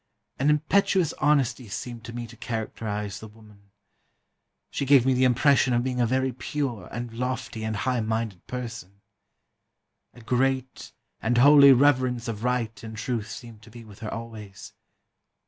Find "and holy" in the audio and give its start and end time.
11.21-11.71